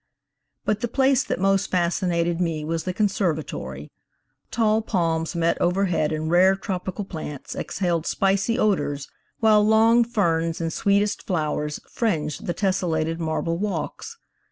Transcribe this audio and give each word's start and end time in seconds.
But 0.65 0.81
the 0.81 0.87
place 0.87 1.23
that 1.23 1.39
most 1.39 1.69
fascinated 1.69 2.41
me 2.41 2.65
was 2.65 2.85
the 2.85 2.91
conservatory. 2.93 3.91
Tall 4.49 4.81
palms 4.81 5.35
met 5.35 5.61
overhead 5.61 6.11
and 6.11 6.27
rare 6.31 6.55
tropical 6.55 7.05
plants 7.05 7.55
exhaled 7.55 8.07
spicy 8.07 8.57
odors, 8.57 9.07
while 9.41 9.63
long 9.63 10.03
ferns 10.03 10.59
and 10.59 10.73
sweetest 10.73 11.21
flowers 11.27 11.79
fringed 11.87 12.47
the 12.47 12.53
tesselated 12.55 13.19
marble 13.19 13.59
walks. 13.59 14.17